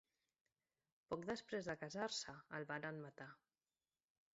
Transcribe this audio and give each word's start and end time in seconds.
Poc 1.11 1.29
després 1.31 1.71
de 1.73 1.77
casar-se, 1.85 2.37
el 2.61 2.69
varen 2.75 3.03
matar. 3.07 3.33